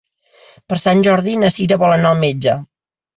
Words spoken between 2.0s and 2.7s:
al metge.